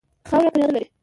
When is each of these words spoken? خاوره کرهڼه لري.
خاوره 0.29 0.49
کرهڼه 0.53 0.67
لري. 0.75 0.85